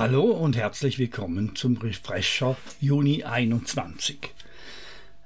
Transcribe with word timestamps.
Hallo 0.00 0.30
und 0.30 0.56
herzlich 0.56 0.98
willkommen 0.98 1.54
zum 1.56 1.76
Refresher 1.76 2.56
Juni 2.80 3.22
21. 3.22 4.32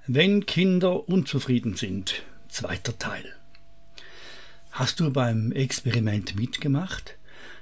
Wenn 0.08 0.46
Kinder 0.46 1.08
unzufrieden 1.08 1.76
sind, 1.76 2.24
zweiter 2.48 2.98
Teil. 2.98 3.24
Hast 4.72 4.98
du 4.98 5.12
beim 5.12 5.52
Experiment 5.52 6.34
mitgemacht, 6.34 7.16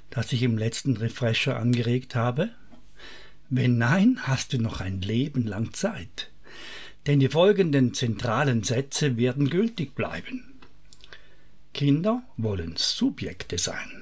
das 0.08 0.32
ich 0.32 0.42
im 0.42 0.56
letzten 0.56 0.96
Refresher 0.96 1.58
angeregt 1.58 2.14
habe? 2.14 2.48
Wenn 3.50 3.76
nein, 3.76 4.20
hast 4.22 4.54
du 4.54 4.58
noch 4.58 4.80
ein 4.80 5.02
Leben 5.02 5.46
lang 5.46 5.74
Zeit. 5.74 6.30
Denn 7.06 7.20
die 7.20 7.28
folgenden 7.28 7.92
zentralen 7.92 8.62
Sätze 8.62 9.18
werden 9.18 9.50
gültig 9.50 9.94
bleiben. 9.94 10.62
Kinder 11.74 12.22
wollen 12.38 12.76
Subjekte 12.78 13.58
sein. 13.58 14.01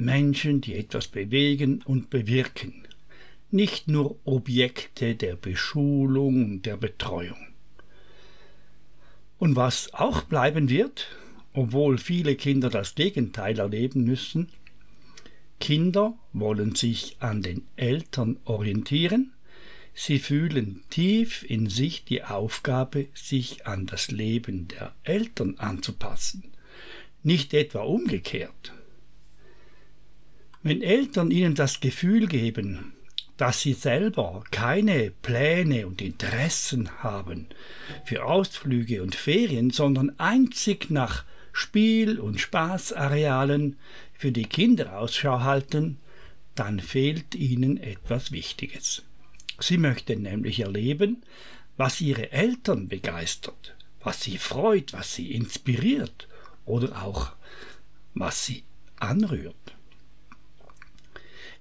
Menschen, 0.00 0.60
die 0.60 0.74
etwas 0.74 1.08
bewegen 1.08 1.82
und 1.84 2.10
bewirken, 2.10 2.86
nicht 3.50 3.88
nur 3.88 4.18
Objekte 4.24 5.14
der 5.14 5.36
Beschulung 5.36 6.44
und 6.44 6.66
der 6.66 6.76
Betreuung. 6.76 7.46
Und 9.38 9.56
was 9.56 9.92
auch 9.94 10.22
bleiben 10.22 10.68
wird, 10.68 11.08
obwohl 11.52 11.98
viele 11.98 12.36
Kinder 12.36 12.70
das 12.70 12.94
Gegenteil 12.94 13.58
erleben 13.58 14.04
müssen, 14.04 14.48
Kinder 15.58 16.14
wollen 16.32 16.74
sich 16.74 17.16
an 17.20 17.42
den 17.42 17.66
Eltern 17.76 18.38
orientieren, 18.44 19.32
sie 19.92 20.18
fühlen 20.18 20.82
tief 20.88 21.42
in 21.42 21.68
sich 21.68 22.04
die 22.04 22.24
Aufgabe, 22.24 23.08
sich 23.14 23.66
an 23.66 23.86
das 23.86 24.10
Leben 24.10 24.68
der 24.68 24.94
Eltern 25.02 25.56
anzupassen, 25.58 26.52
nicht 27.22 27.52
etwa 27.52 27.80
umgekehrt. 27.80 28.72
Wenn 30.62 30.82
Eltern 30.82 31.30
ihnen 31.30 31.54
das 31.54 31.80
Gefühl 31.80 32.26
geben, 32.26 32.92
dass 33.38 33.62
sie 33.62 33.72
selber 33.72 34.44
keine 34.50 35.10
Pläne 35.10 35.86
und 35.86 36.02
Interessen 36.02 36.90
haben 37.02 37.46
für 38.04 38.26
Ausflüge 38.26 39.02
und 39.02 39.14
Ferien, 39.14 39.70
sondern 39.70 40.18
einzig 40.18 40.90
nach 40.90 41.24
Spiel- 41.54 42.20
und 42.20 42.38
Spaßarealen 42.38 43.76
für 44.12 44.32
die 44.32 44.44
Kinder 44.44 44.98
Ausschau 44.98 45.40
halten, 45.40 45.96
dann 46.54 46.78
fehlt 46.78 47.34
ihnen 47.34 47.78
etwas 47.78 48.30
Wichtiges. 48.30 49.02
Sie 49.58 49.78
möchten 49.78 50.20
nämlich 50.22 50.60
erleben, 50.60 51.22
was 51.78 52.02
ihre 52.02 52.32
Eltern 52.32 52.88
begeistert, 52.88 53.74
was 54.00 54.20
sie 54.20 54.36
freut, 54.36 54.92
was 54.92 55.14
sie 55.14 55.32
inspiriert 55.32 56.28
oder 56.66 57.02
auch 57.02 57.32
was 58.12 58.44
sie 58.44 58.64
anrührt. 58.98 59.54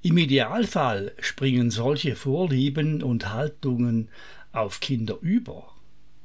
Im 0.02 0.17
Idealfall 0.17 1.11
springen 1.19 1.72
solche 1.72 2.16
Vorlieben 2.16 3.03
und 3.03 3.33
Haltungen 3.33 4.08
auf 4.53 4.80
Kinder 4.80 5.17
über. 5.22 5.73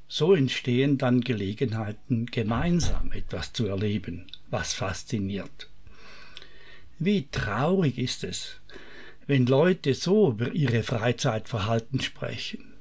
So 0.07 0.33
entstehen 0.33 0.97
dann 0.97 1.23
Gelegenheiten, 1.23 2.27
gemeinsam 2.27 3.11
etwas 3.11 3.53
zu 3.53 3.67
erleben, 3.67 4.27
was 4.49 4.75
fasziniert. 4.75 5.69
Wie 7.01 7.27
traurig 7.33 7.99
ist 7.99 8.23
es, 8.23 8.61
wenn 9.27 9.47
Leute 9.47 9.95
so 9.95 10.31
über 10.31 10.53
ihre 10.53 10.85
Freizeitverhalten 10.85 12.01
sprechen. 12.01 12.75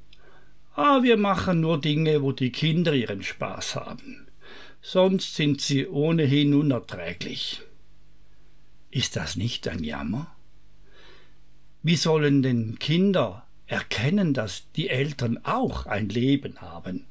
Ah, 0.75 1.02
wir 1.02 1.17
machen 1.17 1.61
nur 1.61 1.81
Dinge, 1.81 2.22
wo 2.22 2.31
die 2.31 2.52
Kinder 2.52 2.94
ihren 2.94 3.23
Spaß 3.23 3.75
haben. 3.75 4.28
Sonst 4.81 5.35
sind 5.35 5.61
sie 5.61 5.88
ohnehin 5.88 6.53
unerträglich. 6.53 7.61
Ist 8.91 9.16
das 9.16 9.35
nicht 9.35 9.67
ein 9.67 9.83
Jammer? 9.83 10.35
Wie 11.86 11.98
sollen 11.98 12.42
denn 12.42 12.80
Kinder 12.80 13.45
erkennen, 13.67 14.34
dass 14.34 14.72
die 14.72 14.88
Eltern 14.88 15.38
auch 15.44 15.86
ein 15.86 16.08
Leben 16.08 16.62
haben, 16.62 17.06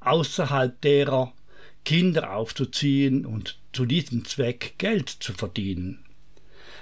außerhalb 0.00 0.80
derer 0.80 1.34
Kinder 1.84 2.34
aufzuziehen 2.34 3.26
und 3.26 3.58
zu 3.74 3.84
diesem 3.84 4.24
Zweck 4.24 4.76
Geld 4.78 5.10
zu 5.10 5.34
verdienen, 5.34 6.06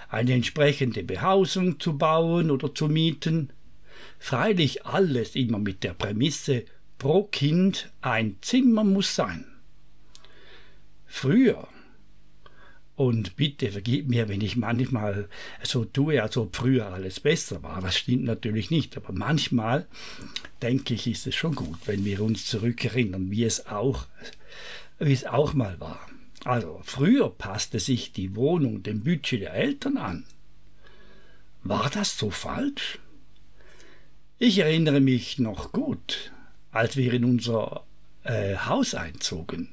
eine 0.09 0.35
entsprechende 0.35 1.03
Behausung 1.03 1.81
zu 1.81 1.99
bauen 1.99 2.53
oder 2.53 2.73
zu 2.77 2.87
mieten, 2.87 3.51
freilich 4.21 4.87
alles 4.87 5.35
immer 5.35 5.59
mit 5.59 5.83
der 5.83 5.95
Prämisse, 5.95 6.65
pro 6.99 7.25
Kind 7.25 7.91
ein 8.03 8.37
Zimmer 8.41 8.85
muss 8.85 9.17
sein. 9.17 9.47
Früher 11.07 11.67
und 12.95 13.37
bitte 13.37 13.73
vergib 13.73 14.09
mir, 14.09 14.29
wenn 14.29 14.43
ich 14.43 14.57
manchmal 14.57 15.29
so 15.63 15.85
tue, 15.85 16.23
als 16.23 16.37
ob 16.37 16.55
früher 16.55 16.93
alles 16.93 17.21
besser 17.21 17.63
war. 17.63 17.81
Das 17.81 17.97
stimmt 17.97 18.25
natürlich 18.25 18.71
nicht. 18.71 18.97
Aber 18.97 19.13
manchmal 19.13 19.87
denke 20.61 20.95
ich, 20.95 21.07
ist 21.07 21.27
es 21.27 21.35
schon 21.35 21.55
gut, 21.55 21.79
wenn 21.87 22.05
wir 22.05 22.21
uns 22.21 22.47
zurückerinnern, 22.47 23.31
wie 23.31 23.45
es 23.45 23.67
auch, 23.67 24.07
wie 24.99 25.13
es 25.13 25.25
auch 25.25 25.55
mal 25.55 25.81
war. 25.81 26.07
Also 26.45 26.81
früher 26.85 27.31
passte 27.31 27.81
sich 27.81 28.13
die 28.13 28.37
Wohnung 28.37 28.83
dem 28.83 29.03
Budget 29.05 29.43
der 29.43 29.55
Eltern 29.55 29.97
an. 29.97 30.25
War 31.63 31.89
das 31.91 32.19
so 32.19 32.31
falsch? 32.31 32.99
Ich 34.39 34.59
erinnere 34.59 35.01
mich 35.01 35.39
noch 35.39 35.71
gut, 35.71 36.33
als 36.73 36.97
wir 36.97 37.13
in 37.13 37.25
unser 37.25 37.85
äh, 38.25 38.57
Haus 38.57 38.95
einzogen. 38.95 39.69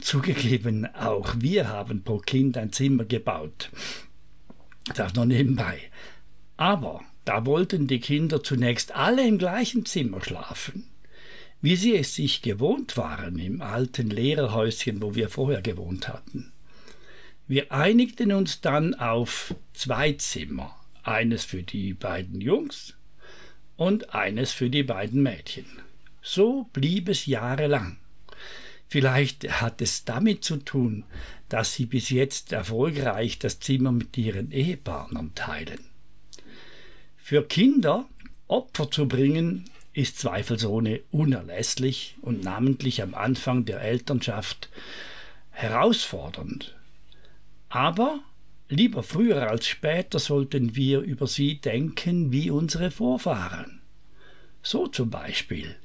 Zugegeben, 0.00 0.86
auch 0.94 1.34
wir 1.38 1.68
haben 1.68 2.02
pro 2.02 2.18
Kind 2.18 2.56
ein 2.58 2.72
Zimmer 2.72 3.04
gebaut. 3.04 3.70
Das 4.94 5.14
noch 5.14 5.24
nebenbei. 5.24 5.80
Aber 6.56 7.02
da 7.24 7.44
wollten 7.44 7.86
die 7.86 8.00
Kinder 8.00 8.42
zunächst 8.42 8.94
alle 8.94 9.26
im 9.26 9.38
gleichen 9.38 9.84
Zimmer 9.84 10.22
schlafen, 10.22 10.84
wie 11.60 11.76
sie 11.76 11.96
es 11.96 12.14
sich 12.14 12.42
gewohnt 12.42 12.96
waren 12.96 13.38
im 13.38 13.62
alten 13.62 14.10
Lehrerhäuschen, 14.10 15.02
wo 15.02 15.14
wir 15.14 15.28
vorher 15.28 15.62
gewohnt 15.62 16.08
hatten. 16.08 16.52
Wir 17.48 17.72
einigten 17.72 18.32
uns 18.32 18.60
dann 18.60 18.94
auf 18.94 19.54
zwei 19.72 20.12
Zimmer, 20.12 20.74
eines 21.02 21.44
für 21.44 21.62
die 21.62 21.94
beiden 21.94 22.40
Jungs 22.40 22.94
und 23.76 24.14
eines 24.14 24.52
für 24.52 24.70
die 24.70 24.82
beiden 24.82 25.22
Mädchen. 25.22 25.66
So 26.22 26.68
blieb 26.72 27.08
es 27.08 27.26
jahrelang. 27.26 27.98
Vielleicht 28.88 29.60
hat 29.60 29.82
es 29.82 30.04
damit 30.04 30.44
zu 30.44 30.58
tun, 30.58 31.04
dass 31.48 31.74
sie 31.74 31.86
bis 31.86 32.10
jetzt 32.10 32.52
erfolgreich 32.52 33.38
das 33.38 33.60
Zimmer 33.60 33.92
mit 33.92 34.16
ihren 34.16 34.52
Ehepartnern 34.52 35.34
teilen. 35.34 35.80
Für 37.16 37.42
Kinder 37.42 38.08
Opfer 38.48 38.90
zu 38.90 39.08
bringen, 39.08 39.64
ist 39.92 40.18
zweifelsohne 40.18 41.00
unerlässlich 41.10 42.16
und 42.20 42.44
namentlich 42.44 43.02
am 43.02 43.14
Anfang 43.14 43.64
der 43.64 43.80
Elternschaft 43.80 44.68
herausfordernd. 45.50 46.76
Aber 47.68 48.20
lieber 48.68 49.02
früher 49.02 49.50
als 49.50 49.66
später 49.66 50.18
sollten 50.18 50.76
wir 50.76 51.00
über 51.00 51.26
sie 51.26 51.60
denken 51.60 52.30
wie 52.30 52.50
unsere 52.50 52.90
Vorfahren. 52.90 53.80
So 54.62 54.86
zum 54.86 55.10
Beispiel 55.10 55.76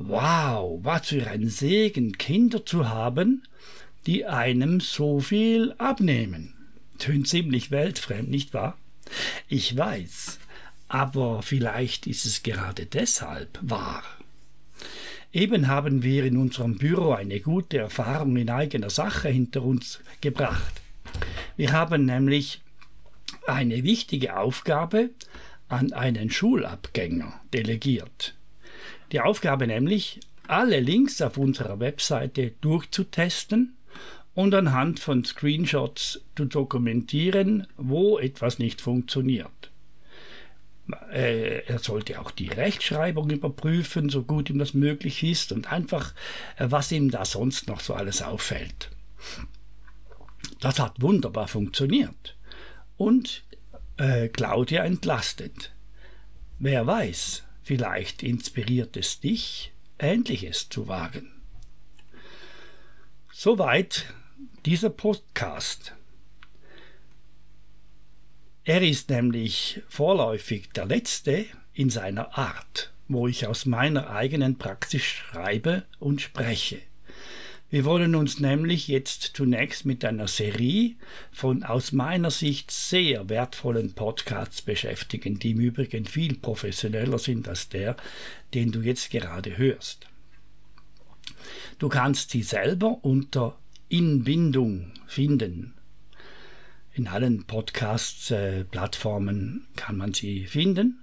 Wow, 0.00 0.80
was 0.82 1.08
für 1.08 1.26
ein 1.26 1.48
Segen, 1.48 2.18
Kinder 2.18 2.64
zu 2.64 2.88
haben, 2.88 3.42
die 4.06 4.26
einem 4.26 4.80
so 4.80 5.20
viel 5.20 5.74
abnehmen. 5.78 6.54
Tönt 6.98 7.28
ziemlich 7.28 7.70
weltfremd, 7.70 8.30
nicht 8.30 8.54
wahr? 8.54 8.76
Ich 9.48 9.76
weiß, 9.76 10.38
aber 10.88 11.42
vielleicht 11.42 12.06
ist 12.06 12.26
es 12.26 12.42
gerade 12.42 12.86
deshalb 12.86 13.58
wahr. 13.62 14.02
Eben 15.32 15.66
haben 15.66 16.02
wir 16.02 16.24
in 16.24 16.36
unserem 16.36 16.78
Büro 16.78 17.12
eine 17.12 17.40
gute 17.40 17.78
Erfahrung 17.78 18.36
in 18.36 18.48
eigener 18.48 18.90
Sache 18.90 19.28
hinter 19.28 19.62
uns 19.62 20.00
gebracht. 20.20 20.80
Wir 21.56 21.72
haben 21.72 22.04
nämlich 22.04 22.60
eine 23.46 23.82
wichtige 23.82 24.36
Aufgabe 24.38 25.10
an 25.68 25.92
einen 25.92 26.30
Schulabgänger 26.30 27.40
delegiert. 27.52 28.35
Die 29.12 29.20
Aufgabe 29.20 29.66
nämlich, 29.66 30.20
alle 30.48 30.80
Links 30.80 31.20
auf 31.22 31.38
unserer 31.38 31.80
Webseite 31.80 32.52
durchzutesten 32.60 33.76
und 34.34 34.54
anhand 34.54 35.00
von 35.00 35.24
Screenshots 35.24 36.20
zu 36.36 36.44
dokumentieren, 36.44 37.66
wo 37.76 38.18
etwas 38.18 38.58
nicht 38.58 38.80
funktioniert. 38.80 39.70
Äh, 41.12 41.64
er 41.66 41.78
sollte 41.78 42.20
auch 42.20 42.30
die 42.30 42.48
Rechtschreibung 42.48 43.30
überprüfen, 43.30 44.08
so 44.08 44.22
gut 44.22 44.50
ihm 44.50 44.58
das 44.58 44.74
möglich 44.74 45.22
ist 45.24 45.50
und 45.52 45.72
einfach, 45.72 46.14
äh, 46.58 46.66
was 46.68 46.92
ihm 46.92 47.10
da 47.10 47.24
sonst 47.24 47.66
noch 47.66 47.80
so 47.80 47.94
alles 47.94 48.22
auffällt. 48.22 48.90
Das 50.60 50.78
hat 50.78 51.00
wunderbar 51.00 51.48
funktioniert 51.48 52.36
und 52.96 53.42
äh, 53.96 54.28
Claudia 54.28 54.84
entlastet. 54.84 55.72
Wer 56.58 56.86
weiß, 56.86 57.45
Vielleicht 57.66 58.22
inspiriert 58.22 58.96
es 58.96 59.18
dich, 59.18 59.72
Ähnliches 59.98 60.68
zu 60.68 60.86
wagen. 60.86 61.32
Soweit 63.32 64.14
dieser 64.64 64.88
Podcast. 64.88 65.92
Er 68.62 68.82
ist 68.82 69.10
nämlich 69.10 69.82
vorläufig 69.88 70.68
der 70.76 70.86
letzte 70.86 71.46
in 71.74 71.90
seiner 71.90 72.38
Art, 72.38 72.92
wo 73.08 73.26
ich 73.26 73.48
aus 73.48 73.66
meiner 73.66 74.10
eigenen 74.10 74.58
Praxis 74.58 75.02
schreibe 75.02 75.86
und 75.98 76.20
spreche. 76.22 76.80
Wir 77.68 77.84
wollen 77.84 78.14
uns 78.14 78.38
nämlich 78.38 78.86
jetzt 78.86 79.32
zunächst 79.34 79.86
mit 79.86 80.04
einer 80.04 80.28
Serie 80.28 80.94
von 81.32 81.64
aus 81.64 81.90
meiner 81.90 82.30
Sicht 82.30 82.70
sehr 82.70 83.28
wertvollen 83.28 83.92
Podcasts 83.92 84.62
beschäftigen, 84.62 85.40
die 85.40 85.50
im 85.50 85.58
Übrigen 85.58 86.04
viel 86.04 86.36
professioneller 86.36 87.18
sind 87.18 87.48
als 87.48 87.68
der, 87.68 87.96
den 88.54 88.70
du 88.70 88.82
jetzt 88.82 89.10
gerade 89.10 89.58
hörst. 89.58 90.06
Du 91.80 91.88
kannst 91.88 92.30
sie 92.30 92.44
selber 92.44 93.00
unter 93.02 93.58
Inbindung 93.88 94.92
finden. 95.08 95.74
In 96.92 97.08
allen 97.08 97.46
Podcast-Plattformen 97.46 99.66
kann 99.74 99.96
man 99.96 100.14
sie 100.14 100.46
finden. 100.46 101.02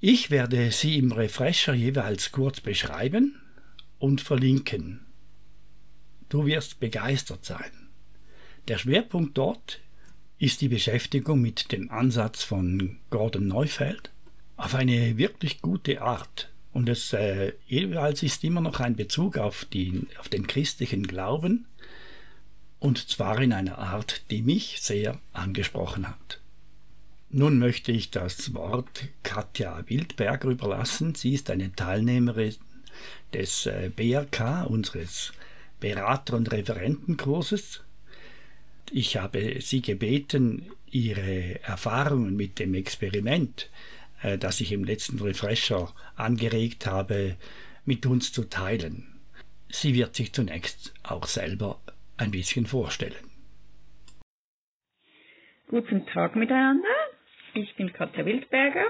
Ich 0.00 0.32
werde 0.32 0.72
sie 0.72 0.98
im 0.98 1.12
Refresher 1.12 1.74
jeweils 1.74 2.32
kurz 2.32 2.60
beschreiben 2.60 3.40
und 3.98 4.20
verlinken. 4.20 5.06
Du 6.28 6.46
wirst 6.46 6.80
begeistert 6.80 7.44
sein. 7.44 7.88
Der 8.68 8.78
Schwerpunkt 8.78 9.36
dort 9.38 9.80
ist 10.38 10.60
die 10.60 10.68
Beschäftigung 10.68 11.40
mit 11.40 11.72
dem 11.72 11.90
Ansatz 11.90 12.44
von 12.44 12.98
Gordon 13.10 13.48
Neufeld 13.48 14.10
auf 14.56 14.74
eine 14.74 15.16
wirklich 15.16 15.62
gute 15.62 16.02
Art. 16.02 16.50
Und 16.72 16.88
es 16.88 17.12
äh, 17.12 17.54
jeweils 17.66 18.22
ist 18.22 18.44
immer 18.44 18.60
noch 18.60 18.80
ein 18.80 18.94
Bezug 18.94 19.38
auf, 19.38 19.64
die, 19.64 20.06
auf 20.18 20.28
den 20.28 20.46
christlichen 20.46 21.06
Glauben, 21.06 21.66
und 22.78 23.08
zwar 23.08 23.40
in 23.40 23.52
einer 23.52 23.78
Art, 23.78 24.30
die 24.30 24.42
mich 24.42 24.78
sehr 24.80 25.18
angesprochen 25.32 26.06
hat. 26.06 26.40
Nun 27.30 27.58
möchte 27.58 27.92
ich 27.92 28.10
das 28.10 28.54
Wort 28.54 29.04
Katja 29.22 29.82
Wildberger 29.86 30.48
überlassen. 30.48 31.14
Sie 31.14 31.34
ist 31.34 31.50
eine 31.50 31.72
Teilnehmerin 31.72 32.54
des 33.32 33.66
äh, 33.66 33.90
BRK, 33.94 34.64
unseres 34.64 35.32
Berater- 35.80 36.36
und 36.36 36.50
Referentenkurses. 36.52 37.84
Ich 38.90 39.16
habe 39.16 39.60
Sie 39.60 39.82
gebeten, 39.82 40.70
Ihre 40.90 41.62
Erfahrungen 41.62 42.36
mit 42.36 42.58
dem 42.58 42.74
Experiment, 42.74 43.70
äh, 44.22 44.38
das 44.38 44.60
ich 44.60 44.72
im 44.72 44.84
letzten 44.84 45.18
Refresher 45.20 45.92
angeregt 46.16 46.86
habe, 46.86 47.36
mit 47.84 48.06
uns 48.06 48.32
zu 48.32 48.44
teilen. 48.44 49.06
Sie 49.68 49.94
wird 49.94 50.14
sich 50.14 50.32
zunächst 50.32 50.94
auch 51.02 51.26
selber 51.26 51.80
ein 52.16 52.30
bisschen 52.30 52.66
vorstellen. 52.66 53.28
Guten 55.68 56.06
Tag 56.06 56.34
miteinander. 56.34 56.88
Ich 57.54 57.74
bin 57.76 57.92
Katja 57.92 58.24
Wildberger, 58.24 58.86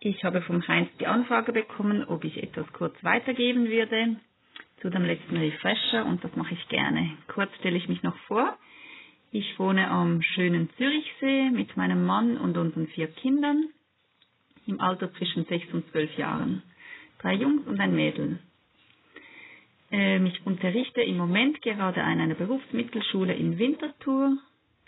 ich 0.00 0.24
habe 0.24 0.42
vom 0.42 0.66
Heinz 0.66 0.88
die 1.00 1.06
Anfrage 1.06 1.52
bekommen, 1.52 2.04
ob 2.04 2.24
ich 2.24 2.42
etwas 2.42 2.66
kurz 2.72 2.94
weitergeben 3.02 3.68
würde 3.68 4.16
zu 4.80 4.90
dem 4.90 5.04
letzten 5.04 5.36
Refresher 5.36 6.06
und 6.06 6.22
das 6.22 6.34
mache 6.36 6.54
ich 6.54 6.68
gerne. 6.68 7.16
Kurz 7.26 7.52
stelle 7.56 7.76
ich 7.76 7.88
mich 7.88 8.02
noch 8.02 8.16
vor. 8.26 8.56
Ich 9.32 9.58
wohne 9.58 9.90
am 9.90 10.22
schönen 10.22 10.70
Zürichsee 10.76 11.50
mit 11.50 11.76
meinem 11.76 12.06
Mann 12.06 12.38
und 12.38 12.56
unseren 12.56 12.86
vier 12.88 13.08
Kindern 13.08 13.64
im 14.66 14.80
Alter 14.80 15.12
zwischen 15.14 15.44
sechs 15.46 15.72
und 15.72 15.90
zwölf 15.90 16.16
Jahren. 16.16 16.62
Drei 17.18 17.34
Jungs 17.34 17.66
und 17.66 17.80
ein 17.80 17.94
Mädel. 17.94 18.38
Ähm, 19.90 20.26
ich 20.26 20.46
unterrichte 20.46 21.02
im 21.02 21.16
Moment 21.16 21.60
gerade 21.62 22.02
an 22.02 22.20
einer 22.20 22.34
Berufsmittelschule 22.34 23.34
in 23.34 23.58
Winterthur, 23.58 24.38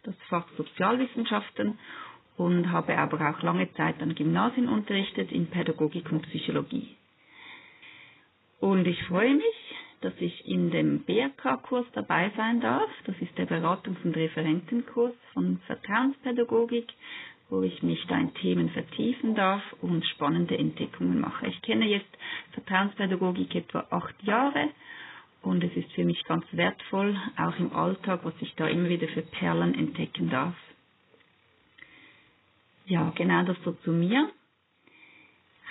das 0.04 0.14
Fach 0.28 0.46
Sozialwissenschaften 0.56 1.78
und 2.40 2.72
habe 2.72 2.96
aber 2.96 3.19
auch 3.31 3.42
lange 3.42 3.70
Zeit 3.75 4.00
an 4.00 4.14
Gymnasien 4.14 4.66
unterrichtet 4.66 5.31
in 5.31 5.48
Pädagogik 5.48 6.10
und 6.10 6.22
Psychologie. 6.22 6.96
Und 8.60 8.87
ich 8.87 9.02
freue 9.04 9.34
mich, 9.34 9.75
dass 10.00 10.14
ich 10.20 10.46
in 10.48 10.70
dem 10.70 11.00
BRK-Kurs 11.04 11.84
dabei 11.92 12.32
sein 12.38 12.62
darf. 12.62 12.88
Das 13.04 13.14
ist 13.20 13.37
der 13.37 13.46
Beratungs- 13.46 14.02
und 14.04 14.16
Referentenkurs 14.16 15.12
von 15.34 15.58
Vertrauenspädagogik, 15.66 16.87
wo 17.50 17.60
ich 17.60 17.82
mich 17.82 18.02
da 18.06 18.19
in 18.19 18.32
Themen 18.32 18.70
vertiefen 18.70 19.34
darf 19.34 19.62
und 19.82 20.06
spannende 20.06 20.56
Entdeckungen 20.56 21.20
mache. 21.20 21.46
Ich 21.46 21.60
kenne 21.60 21.87
jetzt 21.88 22.08
Vertrauenspädagogik 22.52 23.54
etwa 23.54 23.87
acht 23.90 24.14
Jahre 24.22 24.70
und 25.42 25.62
es 25.62 25.76
ist 25.76 25.92
für 25.92 26.06
mich 26.06 26.25
ganz 26.25 26.46
wertvoll, 26.52 27.14
auch 27.37 27.58
im 27.58 27.75
Alltag, 27.75 28.20
was 28.25 28.34
ich 28.40 28.54
da 28.54 28.66
immer 28.66 28.88
wieder 28.88 29.08
für 29.08 29.22
Perlen 29.22 29.75
entdecken 29.75 30.31
darf. 30.31 30.54
Ja, 32.90 33.12
genau 33.14 33.44
das 33.44 33.56
so 33.64 33.70
zu 33.84 33.92
mir. 33.92 34.28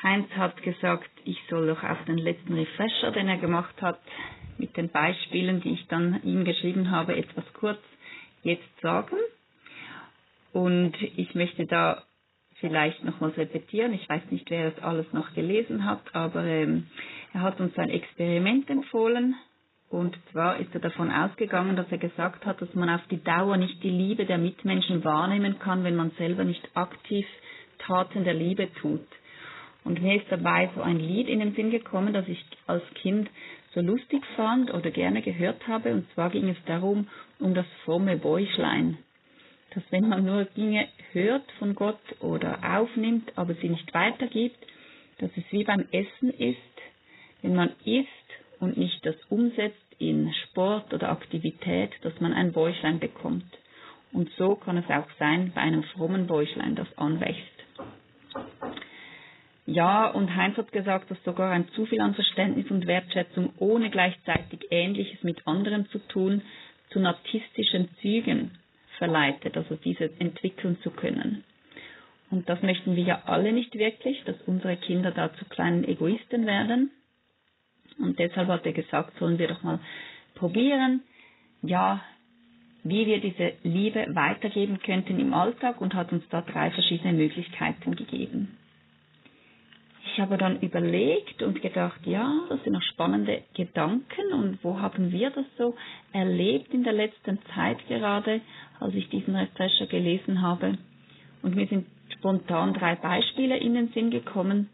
Heinz 0.01 0.31
hat 0.37 0.63
gesagt, 0.63 1.09
ich 1.25 1.37
soll 1.49 1.67
doch 1.67 1.83
auf 1.83 2.05
den 2.05 2.17
letzten 2.17 2.53
Refresher, 2.53 3.11
den 3.11 3.27
er 3.27 3.37
gemacht 3.37 3.81
hat, 3.81 3.99
mit 4.57 4.77
den 4.77 4.87
Beispielen, 4.87 5.59
die 5.59 5.73
ich 5.73 5.85
dann 5.87 6.23
ihm 6.23 6.45
geschrieben 6.45 6.91
habe, 6.91 7.17
etwas 7.17 7.43
kurz 7.51 7.81
jetzt 8.41 8.79
sagen. 8.81 9.17
Und 10.53 10.93
ich 11.17 11.35
möchte 11.35 11.65
da 11.65 12.03
vielleicht 12.61 13.03
nochmals 13.03 13.35
repetieren. 13.37 13.93
Ich 13.93 14.07
weiß 14.07 14.31
nicht, 14.31 14.49
wer 14.49 14.71
das 14.71 14.81
alles 14.81 15.11
noch 15.11 15.33
gelesen 15.33 15.83
hat, 15.83 16.15
aber 16.15 16.45
ähm, 16.45 16.87
er 17.33 17.41
hat 17.41 17.59
uns 17.59 17.77
ein 17.77 17.89
Experiment 17.89 18.69
empfohlen, 18.69 19.35
und 19.89 20.15
zwar 20.31 20.59
ist 20.59 20.73
er 20.73 20.81
davon 20.81 21.11
ausgegangen, 21.11 21.75
dass 21.75 21.91
er 21.91 21.97
gesagt 21.97 22.45
hat, 22.45 22.61
dass 22.61 22.73
man 22.75 22.89
auf 22.89 23.01
die 23.09 23.23
Dauer 23.23 23.57
nicht 23.57 23.81
die 23.83 23.89
Liebe 23.89 24.25
der 24.25 24.37
Mitmenschen 24.37 25.03
wahrnehmen 25.03 25.57
kann, 25.57 25.83
wenn 25.83 25.95
man 25.95 26.11
selber 26.11 26.43
nicht 26.43 26.67
aktiv 26.75 27.25
Taten 27.79 28.23
der 28.23 28.35
Liebe 28.35 28.71
tut. 28.81 29.05
Und 29.83 30.01
mir 30.01 30.17
ist 30.17 30.27
dabei 30.29 30.69
so 30.75 30.81
ein 30.81 30.99
Lied 30.99 31.27
in 31.27 31.39
den 31.39 31.55
Sinn 31.55 31.71
gekommen, 31.71 32.13
das 32.13 32.27
ich 32.27 32.45
als 32.67 32.83
Kind 32.95 33.29
so 33.73 33.81
lustig 33.81 34.23
fand 34.35 34.71
oder 34.71 34.91
gerne 34.91 35.23
gehört 35.23 35.67
habe. 35.67 35.93
Und 35.93 36.11
zwar 36.13 36.29
ging 36.29 36.49
es 36.49 36.57
darum, 36.65 37.07
um 37.39 37.55
das 37.55 37.65
fromme 37.83 38.17
Bäuchlein. 38.17 38.97
Dass 39.73 39.83
wenn 39.89 40.07
man 40.07 40.25
nur 40.25 40.45
Dinge 40.45 40.87
hört 41.13 41.49
von 41.57 41.73
Gott 41.73 41.99
oder 42.19 42.59
aufnimmt, 42.63 43.31
aber 43.35 43.55
sie 43.55 43.69
nicht 43.69 43.91
weitergibt, 43.93 44.57
dass 45.19 45.31
es 45.35 45.43
wie 45.51 45.63
beim 45.63 45.85
Essen 45.91 46.29
ist. 46.29 46.57
Wenn 47.41 47.55
man 47.55 47.71
isst, 47.85 48.18
und 48.59 48.77
nicht 48.77 49.05
das 49.05 49.15
umsetzt 49.29 49.77
in 49.99 50.33
Sport 50.45 50.93
oder 50.93 51.09
Aktivität, 51.09 51.91
dass 52.01 52.19
man 52.19 52.33
ein 52.33 52.51
Bäuchlein 52.51 52.99
bekommt. 52.99 53.45
Und 54.11 54.29
so 54.37 54.55
kann 54.55 54.77
es 54.77 54.89
auch 54.89 55.07
sein 55.19 55.51
bei 55.53 55.61
einem 55.61 55.83
frommen 55.83 56.27
Bäuchlein, 56.27 56.75
das 56.75 56.87
anwächst. 56.97 57.43
Ja, 59.65 60.07
und 60.07 60.35
Heinz 60.35 60.57
hat 60.57 60.71
gesagt, 60.71 61.11
dass 61.11 61.23
sogar 61.23 61.51
ein 61.51 61.67
zu 61.69 61.85
viel 61.85 62.01
an 62.01 62.15
Verständnis 62.15 62.71
und 62.71 62.87
Wertschätzung 62.87 63.53
ohne 63.59 63.91
gleichzeitig 63.91 64.65
Ähnliches 64.71 65.21
mit 65.23 65.45
anderen 65.47 65.87
zu 65.89 65.99
tun 66.07 66.41
zu 66.89 66.99
narzisstischen 66.99 67.89
Zügen 68.01 68.51
verleitet, 68.97 69.55
also 69.55 69.75
diese 69.75 70.09
entwickeln 70.19 70.77
zu 70.81 70.89
können. 70.89 71.43
Und 72.31 72.49
das 72.49 72.61
möchten 72.63 72.95
wir 72.95 73.03
ja 73.03 73.21
alle 73.25 73.51
nicht 73.53 73.75
wirklich, 73.75 74.23
dass 74.25 74.35
unsere 74.47 74.75
Kinder 74.77 75.11
da 75.11 75.33
zu 75.35 75.45
kleinen 75.45 75.83
Egoisten 75.83 76.45
werden. 76.47 76.91
Und 77.99 78.17
deshalb 78.19 78.47
hat 78.47 78.65
er 78.65 78.73
gesagt, 78.73 79.17
sollen 79.19 79.37
wir 79.37 79.47
doch 79.47 79.63
mal 79.63 79.79
probieren, 80.35 81.01
ja, 81.61 82.01
wie 82.83 83.05
wir 83.05 83.19
diese 83.19 83.53
Liebe 83.63 84.05
weitergeben 84.13 84.79
könnten 84.79 85.19
im 85.19 85.33
Alltag 85.33 85.81
und 85.81 85.93
hat 85.93 86.11
uns 86.11 86.23
da 86.29 86.41
drei 86.41 86.71
verschiedene 86.71 87.13
Möglichkeiten 87.13 87.95
gegeben. 87.95 88.57
Ich 90.11 90.19
habe 90.19 90.37
dann 90.37 90.59
überlegt 90.61 91.43
und 91.43 91.61
gedacht, 91.61 91.99
ja, 92.05 92.33
das 92.49 92.63
sind 92.63 92.73
noch 92.73 92.81
spannende 92.81 93.43
Gedanken 93.53 94.33
und 94.33 94.63
wo 94.63 94.79
haben 94.79 95.11
wir 95.11 95.29
das 95.29 95.45
so 95.57 95.75
erlebt 96.13 96.73
in 96.73 96.83
der 96.83 96.93
letzten 96.93 97.39
Zeit 97.53 97.85
gerade, 97.87 98.41
als 98.79 98.95
ich 98.95 99.09
diesen 99.09 99.35
Refresher 99.35 99.85
gelesen 99.87 100.41
habe. 100.41 100.77
Und 101.41 101.55
mir 101.55 101.67
sind 101.67 101.85
spontan 102.17 102.73
drei 102.73 102.95
Beispiele 102.95 103.57
in 103.57 103.75
den 103.75 103.89
Sinn 103.89 104.09
gekommen 104.09 104.69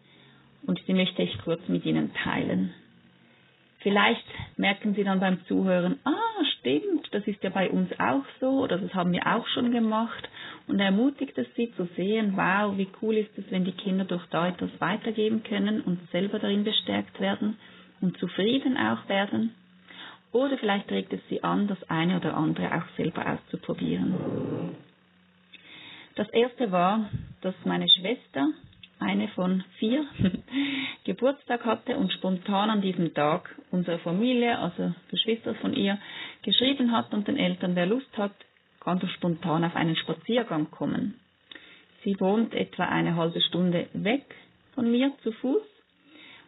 und 0.66 0.82
die 0.88 0.94
möchte 0.94 1.22
ich 1.22 1.38
kurz 1.40 1.62
mit 1.68 1.86
Ihnen 1.86 2.14
teilen. 2.14 2.74
Vielleicht 3.86 4.26
merken 4.58 4.96
Sie 4.96 5.04
dann 5.04 5.20
beim 5.20 5.46
Zuhören, 5.46 6.00
ah, 6.06 6.44
stimmt, 6.58 7.08
das 7.12 7.28
ist 7.28 7.44
ja 7.44 7.52
bei 7.52 7.70
uns 7.70 7.92
auch 8.00 8.24
so 8.40 8.64
oder 8.64 8.80
das 8.80 8.92
haben 8.96 9.12
wir 9.12 9.28
auch 9.28 9.46
schon 9.50 9.72
gemacht 9.72 10.28
und 10.66 10.80
ermutigt 10.80 11.38
es 11.38 11.46
Sie 11.56 11.72
zu 11.76 11.88
sehen, 11.96 12.34
wow, 12.36 12.76
wie 12.80 12.88
cool 13.04 13.16
ist 13.16 13.38
es, 13.38 13.44
wenn 13.52 13.64
die 13.64 13.74
Kinder 13.74 14.04
durch 14.06 14.26
da 14.32 14.48
etwas 14.48 14.72
weitergeben 14.80 15.44
können 15.44 15.82
und 15.82 16.00
selber 16.10 16.40
darin 16.40 16.64
bestärkt 16.64 17.20
werden 17.20 17.60
und 18.02 18.18
zufrieden 18.18 18.76
auch 18.76 19.08
werden. 19.08 19.54
Oder 20.32 20.58
vielleicht 20.58 20.90
regt 20.90 21.14
es 21.14 21.22
Sie 21.30 21.44
an, 21.44 21.68
das 21.68 21.88
eine 21.88 22.18
oder 22.18 22.36
andere 22.36 22.74
auch 22.76 22.88
selber 22.98 23.34
auszuprobieren. 23.34 24.16
Das 26.16 26.28
erste 26.30 26.72
war, 26.72 27.08
dass 27.42 27.54
meine 27.66 27.88
Schwester 27.88 28.48
eine 29.00 29.28
von 29.30 29.64
vier, 29.78 30.06
Geburtstag 31.06 31.66
hatte 31.66 31.98
und 31.98 32.12
spontan 32.14 32.70
an 32.70 32.82
diesem 32.82 33.14
Tag 33.14 33.56
unsere 33.72 34.00
Familie, 34.00 34.58
also 34.58 34.94
Geschwister 35.10 35.56
von 35.56 35.74
ihr, 35.74 36.00
geschrieben 36.44 36.92
hat 36.92 37.14
und 37.14 37.28
den 37.28 37.38
Eltern, 37.38 37.76
wer 37.76 37.86
Lust 37.86 38.18
hat, 38.18 38.34
ganz 38.80 39.04
spontan 39.12 39.64
auf 39.64 39.76
einen 39.76 39.96
Spaziergang 39.96 40.72
kommen. 40.72 41.20
Sie 42.04 42.20
wohnt 42.20 42.54
etwa 42.54 42.86
eine 42.86 43.16
halbe 43.16 43.42
Stunde 43.42 43.88
weg 43.94 44.24
von 44.76 44.90
mir 44.92 45.12
zu 45.24 45.32
Fuß 45.32 45.64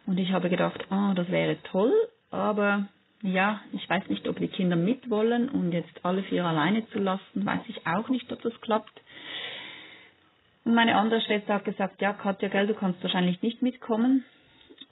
und 0.06 0.18
ich 0.18 0.32
habe 0.32 0.48
gedacht, 0.48 0.80
oh, 0.90 1.12
das 1.14 1.28
wäre 1.30 1.56
toll, 1.64 1.92
aber 2.30 2.88
ja, 3.22 3.60
ich 3.72 3.88
weiß 3.88 4.08
nicht, 4.08 4.28
ob 4.28 4.38
die 4.38 4.48
Kinder 4.48 4.76
mitwollen 4.76 5.48
und 5.48 5.72
jetzt 5.72 6.04
alle 6.04 6.22
vier 6.22 6.44
alleine 6.44 6.88
zu 6.90 6.98
lassen, 6.98 7.44
weiß 7.44 7.62
ich 7.68 7.86
auch 7.86 8.08
nicht, 8.08 8.30
ob 8.32 8.40
das 8.42 8.58
klappt. 8.60 9.00
Und 10.68 10.74
meine 10.74 10.96
andere 10.96 11.22
Schwester 11.22 11.54
hat 11.54 11.64
gesagt, 11.64 12.02
ja, 12.02 12.12
Katja, 12.12 12.48
gell, 12.48 12.66
du 12.66 12.74
kannst 12.74 13.02
wahrscheinlich 13.02 13.40
nicht 13.40 13.62
mitkommen. 13.62 14.26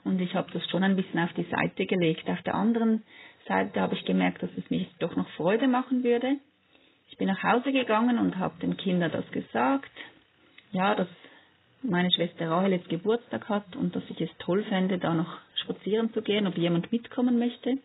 Und 0.03 0.19
ich 0.19 0.33
habe 0.33 0.51
das 0.51 0.67
schon 0.71 0.83
ein 0.83 0.95
bisschen 0.95 1.19
auf 1.19 1.31
die 1.33 1.43
Seite 1.43 1.85
gelegt. 1.85 2.27
Auf 2.27 2.41
der 2.41 2.55
anderen 2.55 3.03
Seite 3.47 3.79
habe 3.79 3.93
ich 3.93 4.03
gemerkt, 4.03 4.41
dass 4.41 4.49
es 4.57 4.67
mir 4.71 4.87
doch 4.97 5.15
noch 5.15 5.29
Freude 5.33 5.67
machen 5.67 6.03
würde. 6.03 6.37
Ich 7.11 7.17
bin 7.19 7.27
nach 7.27 7.43
Hause 7.43 7.71
gegangen 7.71 8.17
und 8.17 8.39
habe 8.39 8.59
den 8.59 8.75
Kindern 8.75 9.11
das 9.11 9.29
gesagt. 9.29 9.91
Ja, 10.71 10.95
dass 10.95 11.09
meine 11.83 12.11
Schwester 12.11 12.49
Rahel 12.49 12.71
jetzt 12.71 12.89
Geburtstag 12.89 13.47
hat 13.47 13.75
und 13.75 13.95
dass 13.95 14.09
ich 14.09 14.19
es 14.19 14.31
toll 14.39 14.63
fände, 14.63 14.97
da 14.97 15.13
noch 15.13 15.37
spazieren 15.61 16.11
zu 16.11 16.23
gehen, 16.23 16.47
ob 16.47 16.57
jemand 16.57 16.91
mitkommen 16.91 17.37
möchte. 17.37 17.77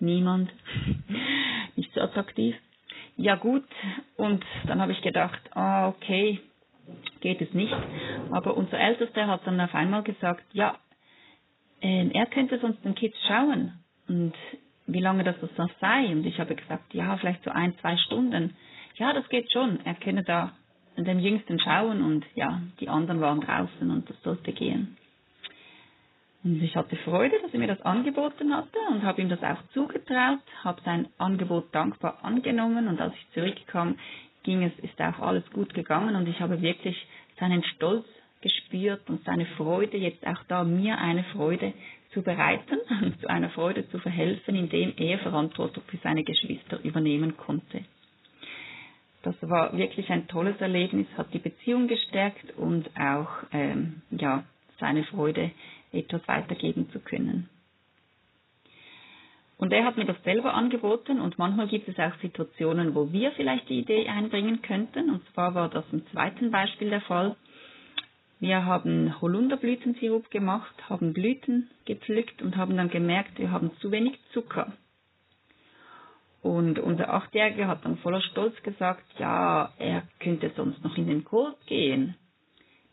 Niemand. 0.00 0.50
Nicht 1.76 1.94
so 1.94 2.00
attraktiv. 2.00 2.56
Ja 3.16 3.36
gut, 3.36 3.62
und 4.16 4.44
dann 4.66 4.82
habe 4.82 4.90
ich 4.90 5.02
gedacht, 5.02 5.40
ah, 5.54 5.86
okay, 5.86 6.40
geht 7.26 7.40
es 7.40 7.52
nicht. 7.54 7.74
Aber 8.30 8.56
unser 8.56 8.78
Ältester 8.78 9.26
hat 9.26 9.44
dann 9.46 9.60
auf 9.60 9.74
einmal 9.74 10.04
gesagt, 10.04 10.44
ja, 10.52 10.76
ähm, 11.80 12.12
er 12.12 12.26
könnte 12.26 12.60
sonst 12.60 12.84
den 12.84 12.94
Kids 12.94 13.16
schauen. 13.26 13.72
Und 14.06 14.34
wie 14.86 15.00
lange 15.00 15.24
das 15.24 15.34
das 15.40 15.70
sei. 15.80 16.06
Und 16.12 16.24
ich 16.24 16.38
habe 16.38 16.54
gesagt, 16.54 16.94
ja, 16.94 17.16
vielleicht 17.16 17.42
so 17.42 17.50
ein, 17.50 17.76
zwei 17.80 17.96
Stunden. 17.96 18.54
Ja, 18.94 19.12
das 19.12 19.28
geht 19.28 19.50
schon. 19.52 19.80
Er 19.84 19.94
könne 19.94 20.22
da 20.22 20.52
den 20.96 21.18
Jüngsten 21.18 21.58
schauen 21.58 22.00
und 22.00 22.24
ja, 22.36 22.62
die 22.80 22.88
anderen 22.88 23.20
waren 23.20 23.40
draußen 23.40 23.90
und 23.90 24.08
das 24.08 24.22
sollte 24.22 24.52
gehen. 24.52 24.96
Und 26.42 26.62
ich 26.62 26.74
hatte 26.76 26.96
Freude, 26.96 27.36
dass 27.42 27.52
er 27.52 27.58
mir 27.58 27.66
das 27.66 27.82
angeboten 27.82 28.56
hatte 28.56 28.78
und 28.90 29.02
habe 29.02 29.20
ihm 29.20 29.28
das 29.28 29.42
auch 29.42 29.60
zugetraut, 29.74 30.38
habe 30.62 30.80
sein 30.84 31.08
Angebot 31.18 31.74
dankbar 31.74 32.20
angenommen 32.22 32.88
und 32.88 32.98
als 32.98 33.12
ich 33.14 33.30
zurückkam, 33.34 33.96
ging 34.46 34.62
es, 34.62 34.72
ist 34.78 34.98
auch 35.02 35.18
alles 35.18 35.44
gut 35.50 35.74
gegangen 35.74 36.16
und 36.16 36.26
ich 36.28 36.40
habe 36.40 36.62
wirklich 36.62 36.96
seinen 37.38 37.62
Stolz 37.64 38.06
gespürt 38.40 39.08
und 39.08 39.24
seine 39.24 39.46
Freude, 39.56 39.96
jetzt 39.96 40.26
auch 40.26 40.42
da 40.48 40.64
mir 40.64 40.98
eine 40.98 41.24
Freude 41.24 41.72
zu 42.12 42.22
bereiten, 42.22 42.78
zu 43.20 43.28
einer 43.28 43.50
Freude 43.50 43.88
zu 43.90 43.98
verhelfen, 43.98 44.54
indem 44.54 44.94
er 44.96 45.18
Verantwortung 45.18 45.82
für 45.86 45.98
seine 45.98 46.24
Geschwister 46.24 46.78
übernehmen 46.82 47.36
konnte. 47.36 47.84
Das 49.22 49.34
war 49.42 49.76
wirklich 49.76 50.08
ein 50.10 50.28
tolles 50.28 50.60
Erlebnis, 50.60 51.06
hat 51.16 51.34
die 51.34 51.40
Beziehung 51.40 51.88
gestärkt 51.88 52.56
und 52.56 52.88
auch 52.96 53.28
ähm, 53.52 54.02
ja, 54.10 54.44
seine 54.78 55.02
Freude 55.04 55.50
etwas 55.92 56.26
weitergeben 56.28 56.88
zu 56.90 57.00
können. 57.00 57.48
Und 59.58 59.72
er 59.72 59.84
hat 59.84 59.96
mir 59.96 60.04
das 60.04 60.22
selber 60.22 60.52
angeboten 60.52 61.18
und 61.20 61.38
manchmal 61.38 61.66
gibt 61.66 61.88
es 61.88 61.98
auch 61.98 62.14
Situationen, 62.20 62.94
wo 62.94 63.10
wir 63.12 63.32
vielleicht 63.32 63.68
die 63.70 63.78
Idee 63.78 64.06
einbringen 64.06 64.60
könnten. 64.60 65.08
Und 65.10 65.22
zwar 65.32 65.54
war 65.54 65.70
das 65.70 65.84
im 65.92 66.06
zweiten 66.08 66.50
Beispiel 66.50 66.90
der 66.90 67.00
Fall. 67.00 67.36
Wir 68.38 68.66
haben 68.66 69.18
Holunderblütensirup 69.22 70.30
gemacht, 70.30 70.74
haben 70.90 71.14
Blüten 71.14 71.70
gepflückt 71.86 72.42
und 72.42 72.56
haben 72.58 72.76
dann 72.76 72.90
gemerkt, 72.90 73.38
wir 73.38 73.50
haben 73.50 73.70
zu 73.80 73.90
wenig 73.90 74.18
Zucker. 74.34 74.72
Und 76.42 76.78
unser 76.78 77.12
Achtjähriger 77.12 77.66
hat 77.66 77.84
dann 77.86 77.96
voller 77.96 78.20
Stolz 78.20 78.62
gesagt, 78.62 79.04
ja, 79.18 79.72
er 79.78 80.02
könnte 80.20 80.52
sonst 80.54 80.84
noch 80.84 80.98
in 80.98 81.06
den 81.06 81.24
Kurs 81.24 81.54
gehen. 81.66 82.14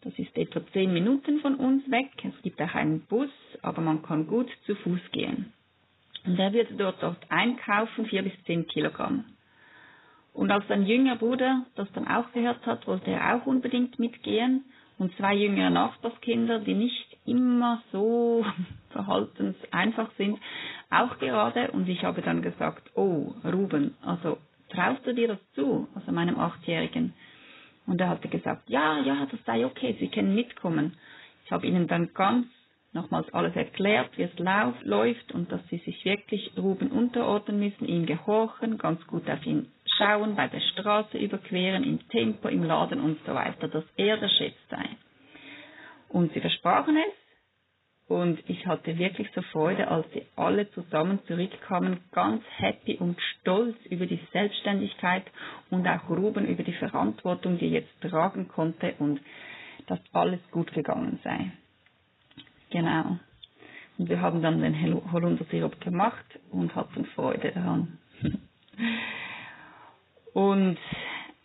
Das 0.01 0.17
ist 0.17 0.35
etwa 0.37 0.65
zehn 0.71 0.93
Minuten 0.93 1.39
von 1.41 1.55
uns 1.55 1.89
weg. 1.91 2.09
Es 2.23 2.41
gibt 2.41 2.61
auch 2.61 2.73
einen 2.73 3.01
Bus, 3.01 3.29
aber 3.61 3.81
man 3.81 4.01
kann 4.01 4.27
gut 4.27 4.49
zu 4.65 4.75
Fuß 4.75 5.01
gehen. 5.11 5.51
Und 6.25 6.39
er 6.39 6.53
wird 6.53 6.69
dort, 6.77 7.01
dort 7.01 7.17
einkaufen, 7.29 8.05
vier 8.05 8.23
bis 8.23 8.33
zehn 8.45 8.67
Kilogramm. 8.67 9.25
Und 10.33 10.51
als 10.51 10.67
sein 10.67 10.85
jüngerer 10.85 11.17
Bruder 11.17 11.65
das 11.75 11.91
dann 11.93 12.07
auch 12.07 12.31
gehört 12.31 12.65
hat, 12.65 12.87
wollte 12.87 13.11
er 13.11 13.35
auch 13.35 13.45
unbedingt 13.45 13.99
mitgehen. 13.99 14.65
Und 14.97 15.15
zwei 15.17 15.33
jüngere 15.35 15.69
Nachbarskinder, 15.69 16.59
die 16.59 16.75
nicht 16.75 17.17
immer 17.25 17.81
so 17.91 18.45
verhaltens 18.89 19.55
einfach 19.71 20.09
sind, 20.17 20.39
auch 20.89 21.17
gerade. 21.19 21.71
Und 21.71 21.87
ich 21.89 22.03
habe 22.03 22.21
dann 22.21 22.41
gesagt, 22.41 22.91
oh, 22.95 23.33
Ruben, 23.43 23.95
also 24.01 24.37
traust 24.69 25.05
du 25.05 25.13
dir 25.13 25.27
das 25.27 25.39
zu, 25.53 25.87
also 25.95 26.11
meinem 26.11 26.39
Achtjährigen? 26.39 27.13
Und 27.85 27.99
er 27.99 28.09
hatte 28.09 28.29
gesagt, 28.29 28.69
ja, 28.69 28.99
ja, 28.99 29.25
das 29.29 29.39
sei 29.45 29.65
okay, 29.65 29.95
Sie 29.99 30.07
können 30.07 30.35
mitkommen. 30.35 30.93
Ich 31.45 31.51
habe 31.51 31.67
ihnen 31.67 31.87
dann 31.87 32.13
ganz 32.13 32.47
nochmals 32.93 33.31
alles 33.33 33.55
erklärt, 33.55 34.17
wie 34.17 34.23
es 34.23 34.39
lauf, 34.39 34.75
läuft 34.83 35.31
und 35.33 35.51
dass 35.51 35.61
sie 35.69 35.77
sich 35.79 36.05
wirklich 36.05 36.51
Ruben 36.57 36.91
unterordnen 36.91 37.59
müssen, 37.59 37.85
ihm 37.85 38.05
gehorchen, 38.05 38.77
ganz 38.77 39.05
gut 39.07 39.29
auf 39.29 39.45
ihn 39.45 39.71
schauen, 39.97 40.35
bei 40.35 40.47
der 40.47 40.61
Straße 40.61 41.17
überqueren, 41.17 41.83
im 41.83 42.07
Tempo, 42.09 42.47
im 42.47 42.63
Laden 42.63 43.01
und 43.01 43.17
so 43.25 43.33
weiter, 43.33 43.67
dass 43.67 43.83
er 43.97 44.17
der 44.17 44.29
Chef 44.29 44.53
sei. 44.69 44.85
Und 46.09 46.33
sie 46.33 46.41
versprachen 46.41 46.95
es 46.95 47.23
und 48.07 48.43
ich 48.47 48.67
hatte 48.67 48.97
wirklich 48.97 49.29
so 49.33 49.41
Freude, 49.41 49.87
als 49.87 50.05
sie 50.13 50.23
alle 50.35 50.69
zusammen 50.71 51.19
zurückkamen, 51.25 52.01
ganz 52.11 52.43
happy 52.57 52.97
und 52.97 53.19
stolz 53.39 53.75
über 53.89 54.05
die 54.05 54.19
Selbstständigkeit 54.31 55.23
und 55.71 55.87
auch 55.87 56.09
Ruben 56.09 56.45
über 56.45 56.63
die 56.63 56.73
Verantwortung, 56.73 57.57
die 57.57 57.65
er 57.67 57.81
jetzt 57.81 58.01
tragen 58.01 58.47
konnte 58.49 58.93
und 58.99 59.19
dass 59.87 59.99
alles 60.11 60.39
gut 60.51 60.71
gegangen 60.73 61.19
sei. 61.23 61.51
Genau. 62.73 63.19
Und 63.99 64.09
wir 64.09 64.19
haben 64.19 64.41
dann 64.41 64.61
den 64.61 65.11
Holundersirup 65.11 65.79
gemacht 65.79 66.25
und 66.49 66.75
hatten 66.75 67.05
Freude 67.05 67.51
daran. 67.51 67.99
und 70.33 70.79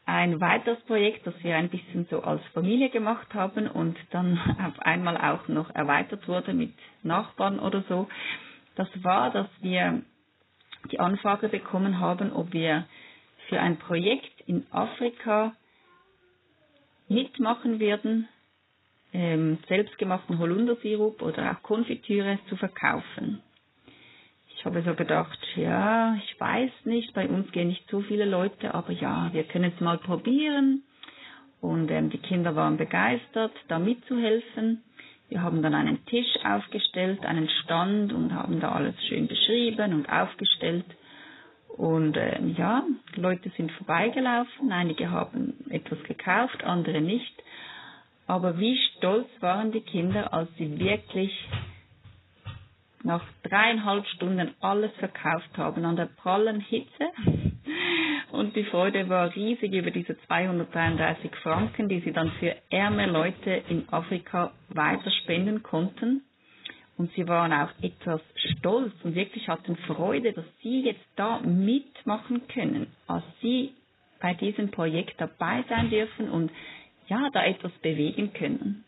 ein 0.06 0.40
weiteres 0.40 0.80
Projekt, 0.86 1.26
das 1.26 1.34
wir 1.42 1.54
ein 1.54 1.68
bisschen 1.68 2.06
so 2.10 2.22
als 2.22 2.42
Familie 2.54 2.88
gemacht 2.88 3.34
haben 3.34 3.68
und 3.68 3.98
dann 4.10 4.38
auf 4.66 4.80
einmal 4.80 5.18
auch 5.18 5.46
noch 5.48 5.68
erweitert 5.74 6.26
wurde 6.26 6.54
mit 6.54 6.72
Nachbarn 7.02 7.60
oder 7.60 7.84
so, 7.90 8.08
das 8.76 8.88
war, 9.04 9.30
dass 9.30 9.48
wir 9.60 10.00
die 10.90 10.98
Anfrage 10.98 11.50
bekommen 11.50 12.00
haben, 12.00 12.32
ob 12.32 12.54
wir 12.54 12.86
für 13.50 13.60
ein 13.60 13.76
Projekt 13.76 14.40
in 14.46 14.64
Afrika 14.70 15.52
mitmachen 17.08 17.80
werden, 17.80 18.28
ähm, 19.12 19.58
selbstgemachten 19.68 20.38
Holundersirup 20.38 21.22
oder 21.22 21.52
auch 21.52 21.62
Konfitüre 21.62 22.38
zu 22.48 22.56
verkaufen. 22.56 23.40
Ich 24.56 24.64
habe 24.64 24.82
so 24.82 24.94
gedacht, 24.94 25.38
ja, 25.54 26.16
ich 26.16 26.40
weiß 26.40 26.70
nicht, 26.84 27.14
bei 27.14 27.28
uns 27.28 27.50
gehen 27.52 27.68
nicht 27.68 27.88
so 27.90 28.00
viele 28.00 28.24
Leute, 28.24 28.74
aber 28.74 28.92
ja, 28.92 29.28
wir 29.32 29.44
können 29.44 29.72
es 29.74 29.80
mal 29.80 29.98
probieren. 29.98 30.82
Und 31.60 31.90
ähm, 31.90 32.10
die 32.10 32.18
Kinder 32.18 32.56
waren 32.56 32.76
begeistert, 32.76 33.52
da 33.68 33.78
mitzuhelfen. 33.78 34.82
Wir 35.28 35.42
haben 35.42 35.62
dann 35.62 35.74
einen 35.74 36.04
Tisch 36.06 36.26
aufgestellt, 36.44 37.24
einen 37.24 37.48
Stand 37.62 38.12
und 38.12 38.34
haben 38.34 38.60
da 38.60 38.72
alles 38.72 38.94
schön 39.08 39.28
beschrieben 39.28 39.92
und 39.94 40.08
aufgestellt. 40.10 40.86
Und 41.76 42.16
ähm, 42.16 42.54
ja, 42.58 42.82
Leute 43.14 43.50
sind 43.56 43.70
vorbeigelaufen, 43.72 44.72
einige 44.72 45.10
haben 45.10 45.54
etwas 45.70 46.02
gekauft, 46.02 46.64
andere 46.64 47.00
nicht. 47.00 47.32
Aber 48.28 48.58
wie 48.58 48.76
stolz 48.76 49.26
waren 49.40 49.72
die 49.72 49.80
Kinder, 49.80 50.32
als 50.34 50.48
sie 50.58 50.78
wirklich 50.78 51.32
nach 53.02 53.24
dreieinhalb 53.42 54.06
Stunden 54.08 54.54
alles 54.60 54.92
verkauft 54.98 55.56
haben 55.56 55.84
an 55.86 55.96
der 55.96 56.06
prallen 56.06 56.60
Hitze. 56.60 57.06
Und 58.30 58.54
die 58.54 58.64
Freude 58.64 59.08
war 59.08 59.34
riesig 59.34 59.72
über 59.72 59.90
diese 59.90 60.18
233 60.26 61.34
Franken, 61.42 61.88
die 61.88 62.00
sie 62.00 62.12
dann 62.12 62.30
für 62.32 62.54
ärme 62.70 63.06
Leute 63.06 63.62
in 63.70 63.88
Afrika 63.90 64.52
weiter 64.68 65.10
spenden 65.22 65.62
konnten. 65.62 66.22
Und 66.98 67.10
sie 67.14 67.26
waren 67.28 67.52
auch 67.54 67.70
etwas 67.80 68.20
stolz 68.58 68.92
und 69.04 69.14
wirklich 69.14 69.48
hatten 69.48 69.76
Freude, 69.86 70.34
dass 70.34 70.44
sie 70.62 70.82
jetzt 70.82 71.06
da 71.16 71.38
mitmachen 71.40 72.46
können, 72.48 72.88
als 73.06 73.24
sie 73.40 73.72
bei 74.20 74.34
diesem 74.34 74.70
Projekt 74.70 75.18
dabei 75.18 75.64
sein 75.70 75.88
dürfen 75.88 76.28
und 76.28 76.50
ja, 77.08 77.28
da 77.32 77.44
etwas 77.44 77.72
bewegen 77.82 78.32
können. 78.32 78.84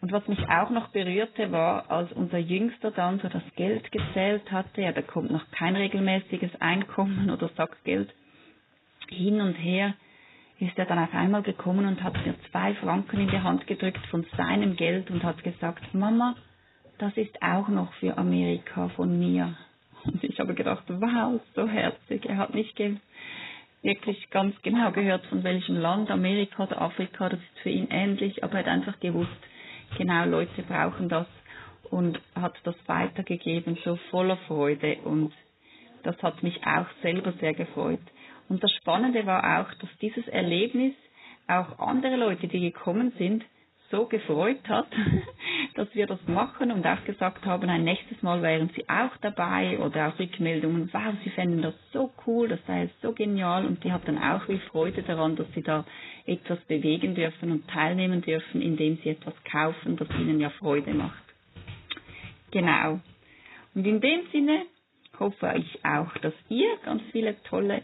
Und 0.00 0.12
was 0.12 0.28
mich 0.28 0.40
auch 0.50 0.68
noch 0.70 0.88
berührte, 0.88 1.50
war, 1.50 1.90
als 1.90 2.12
unser 2.12 2.38
Jüngster 2.38 2.90
dann 2.90 3.20
so 3.20 3.28
das 3.28 3.42
Geld 3.56 3.90
gezählt 3.90 4.52
hatte, 4.52 4.82
er 4.82 4.92
bekommt 4.92 5.30
noch 5.30 5.50
kein 5.50 5.76
regelmäßiges 5.76 6.60
Einkommen 6.60 7.30
oder 7.30 7.48
Sackgeld, 7.56 8.12
hin 9.08 9.40
und 9.40 9.54
her 9.54 9.94
ist 10.60 10.78
er 10.78 10.86
dann 10.86 10.98
auf 10.98 11.12
einmal 11.14 11.42
gekommen 11.42 11.86
und 11.86 12.02
hat 12.02 12.14
mir 12.24 12.34
zwei 12.50 12.74
Franken 12.74 13.20
in 13.20 13.28
die 13.28 13.40
Hand 13.40 13.66
gedrückt 13.66 14.04
von 14.06 14.24
seinem 14.36 14.76
Geld 14.76 15.10
und 15.10 15.22
hat 15.24 15.42
gesagt, 15.42 15.94
Mama, 15.94 16.36
das 16.98 17.16
ist 17.16 17.42
auch 17.42 17.68
noch 17.68 17.92
für 17.94 18.16
Amerika 18.16 18.88
von 18.90 19.18
mir. 19.18 19.56
Und 20.04 20.22
ich 20.22 20.38
habe 20.38 20.54
gedacht, 20.54 20.84
wow, 20.88 21.40
so 21.54 21.66
herzig. 21.66 22.26
Er 22.26 22.36
hat 22.36 22.54
nicht 22.54 22.76
wirklich 23.84 24.30
ganz 24.30 24.54
genau 24.62 24.90
gehört, 24.90 25.24
von 25.26 25.44
welchem 25.44 25.76
Land, 25.76 26.10
Amerika 26.10 26.64
oder 26.64 26.80
Afrika, 26.80 27.28
das 27.28 27.38
ist 27.38 27.58
für 27.62 27.70
ihn 27.70 27.88
ähnlich, 27.90 28.42
aber 28.42 28.54
er 28.54 28.58
hat 28.60 28.68
einfach 28.68 28.98
gewusst, 28.98 29.30
genau, 29.98 30.24
Leute 30.24 30.62
brauchen 30.62 31.08
das 31.08 31.26
und 31.90 32.18
hat 32.34 32.54
das 32.64 32.74
weitergegeben, 32.86 33.78
so 33.84 33.96
voller 34.10 34.38
Freude 34.48 34.96
und 35.04 35.32
das 36.02 36.20
hat 36.22 36.42
mich 36.42 36.60
auch 36.66 36.86
selber 37.02 37.32
sehr 37.40 37.54
gefreut. 37.54 38.00
Und 38.48 38.62
das 38.62 38.72
Spannende 38.72 39.24
war 39.26 39.60
auch, 39.60 39.74
dass 39.74 39.90
dieses 40.00 40.26
Erlebnis 40.28 40.94
auch 41.46 41.78
andere 41.78 42.16
Leute, 42.16 42.48
die 42.48 42.60
gekommen 42.60 43.12
sind, 43.18 43.44
so 43.94 44.06
gefreut 44.06 44.68
hat, 44.68 44.88
dass 45.76 45.94
wir 45.94 46.06
das 46.06 46.18
machen 46.26 46.72
und 46.72 46.84
auch 46.84 47.04
gesagt 47.04 47.46
haben, 47.46 47.68
ein 47.68 47.84
nächstes 47.84 48.20
Mal 48.22 48.42
wären 48.42 48.68
sie 48.74 48.88
auch 48.88 49.16
dabei 49.20 49.78
oder 49.78 50.08
auch 50.08 50.18
Rückmeldungen, 50.18 50.90
wow, 50.92 51.14
sie 51.22 51.30
fänden 51.30 51.62
das 51.62 51.74
so 51.92 52.10
cool, 52.26 52.48
das 52.48 52.58
sei 52.66 52.90
so 53.02 53.12
genial 53.12 53.64
und 53.64 53.84
die 53.84 53.92
hat 53.92 54.06
dann 54.08 54.18
auch 54.18 54.42
viel 54.46 54.58
Freude 54.70 55.02
daran, 55.04 55.36
dass 55.36 55.46
sie 55.54 55.62
da 55.62 55.84
etwas 56.26 56.58
bewegen 56.64 57.14
dürfen 57.14 57.52
und 57.52 57.68
teilnehmen 57.68 58.20
dürfen, 58.20 58.60
indem 58.60 58.96
sie 58.98 59.10
etwas 59.10 59.34
kaufen, 59.50 59.96
das 59.96 60.08
ihnen 60.18 60.40
ja 60.40 60.50
Freude 60.50 60.92
macht. 60.92 61.22
Genau. 62.50 62.98
Und 63.74 63.86
in 63.86 64.00
dem 64.00 64.20
Sinne 64.32 64.62
hoffe 65.20 65.54
ich 65.56 65.84
auch, 65.84 66.12
dass 66.18 66.34
ihr 66.48 66.76
ganz 66.84 67.02
viele 67.12 67.40
tolle 67.44 67.82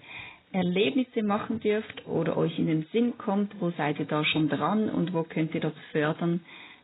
Erlebnisse 0.52 1.23
machen 1.23 1.61
dürft 1.61 2.07
oder 2.07 2.37
euch 2.37 2.59
in 2.59 2.66
den 2.66 2.87
Sinn 2.92 3.16
kommt, 3.19 3.61
wo 3.61 3.71
seid 3.71 3.99
ihr 3.99 4.07
da 4.07 4.25
schon 4.25 4.49
dran 4.49 4.88
und 4.90 5.12
wo 5.12 5.23
könnt 5.23 5.54
ihr 5.54 5.61
das 5.61 5.75
fördern, 5.92 6.40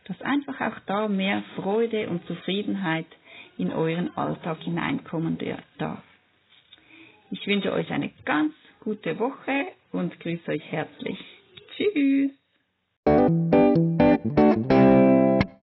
dass 0.06 0.20
einfach 0.22 0.60
auch 0.60 0.78
da 0.86 1.08
mehr 1.08 1.42
Freude 1.56 2.08
und 2.08 2.24
Zufriedenheit 2.26 3.06
in 3.58 3.72
euren 3.72 4.16
Alltag 4.16 4.58
hineinkommen 4.60 5.38
darf. 5.78 6.02
Ich 7.30 7.46
wünsche 7.46 7.72
euch 7.72 7.90
eine 7.90 8.10
ganz 8.24 8.52
gute 8.80 9.18
Woche 9.18 9.66
und 9.90 10.18
grüße 10.20 10.48
euch 10.48 10.64
herzlich. 10.70 11.18
Tschüss! 11.76 12.30